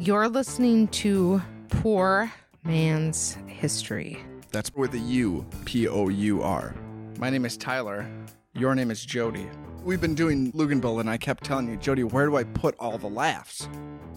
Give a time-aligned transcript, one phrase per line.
[0.00, 2.32] You're listening to Pour
[2.64, 4.24] Man's History.
[4.50, 6.74] That's with a U, P O U R.
[7.18, 8.10] My name is Tyler.
[8.54, 9.46] Your name is Jody.
[9.84, 12.96] We've been doing Luganville, and I kept telling you, Jody, where do I put all
[12.96, 13.68] the laughs?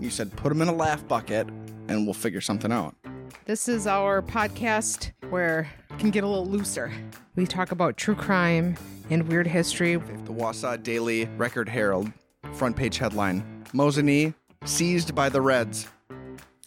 [0.00, 1.46] You said, put them in a laugh bucket,
[1.88, 2.96] and we'll figure something out.
[3.44, 6.90] This is our podcast where it can get a little looser.
[7.34, 8.78] We talk about true crime
[9.10, 9.96] and weird history.
[9.96, 12.10] The Wausau Daily Record Herald
[12.54, 14.32] front page headline Mosinee
[14.66, 15.88] seized by the Reds.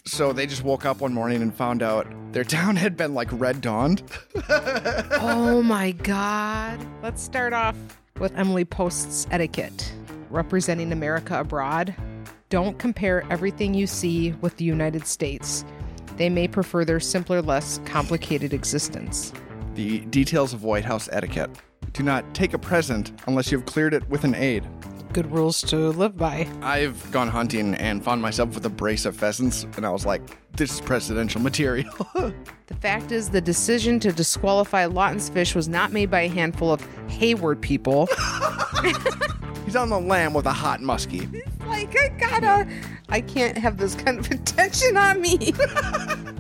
[0.05, 3.29] So they just woke up one morning and found out their town had been like
[3.31, 4.01] red dawned.
[4.49, 6.79] oh my God.
[7.03, 7.75] Let's start off
[8.19, 9.93] with Emily Post's etiquette
[10.29, 11.95] representing America abroad.
[12.49, 15.65] Don't compare everything you see with the United States.
[16.17, 19.31] They may prefer their simpler, less complicated existence.
[19.75, 21.49] The details of White House etiquette.
[21.93, 24.67] Do not take a present unless you've cleared it with an aid.
[25.11, 26.47] Good rules to live by.
[26.61, 30.21] I've gone hunting and found myself with a brace of pheasants, and I was like,
[30.55, 31.91] this is presidential material.
[32.67, 36.71] the fact is, the decision to disqualify Lawton's fish was not made by a handful
[36.71, 38.07] of Hayward people.
[39.65, 41.43] He's on the lam with a hot muskie.
[41.59, 42.67] It's like, I gotta,
[43.09, 45.37] I can't have this kind of attention on me.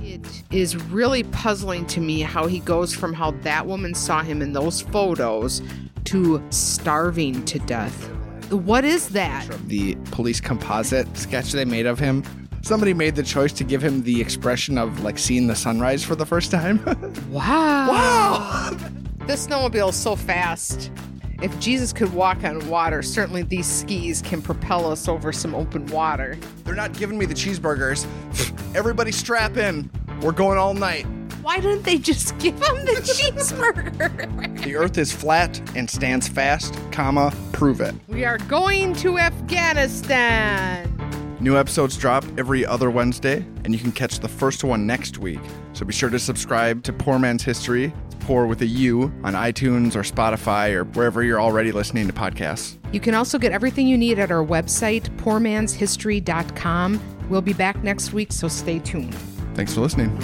[0.01, 4.41] it is really puzzling to me how he goes from how that woman saw him
[4.41, 5.61] in those photos
[6.05, 8.09] to starving to death.
[8.49, 9.47] What is that?
[9.67, 12.23] The police composite sketch they made of him.
[12.61, 16.15] Somebody made the choice to give him the expression of like seeing the sunrise for
[16.15, 16.83] the first time.
[17.29, 17.89] wow.
[17.89, 18.69] wow.
[19.27, 20.91] this snowmobile is so fast.
[21.41, 25.85] If Jesus could walk on water, certainly these skis can propel us over some open
[25.87, 26.37] water.
[26.65, 28.05] They're not giving me the cheeseburgers.
[28.75, 29.89] Everybody strap in.
[30.21, 31.05] We're going all night.
[31.41, 34.63] Why didn't they just give him the cheeseburger?
[34.63, 37.95] the earth is flat and stands fast, comma, prove it.
[38.07, 40.95] We are going to Afghanistan.
[41.39, 45.39] New episodes drop every other Wednesday, and you can catch the first one next week.
[45.71, 49.95] So be sure to subscribe to Pour Man's History, Pour with a U, on iTunes
[49.95, 52.77] or Spotify or wherever you're already listening to podcasts.
[52.91, 57.01] You can also get everything you need at our website, pourmanshistory.com.
[57.29, 59.15] We'll be back next week, so stay tuned.
[59.55, 60.17] Thanks for listening.